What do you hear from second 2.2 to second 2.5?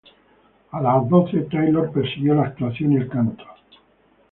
la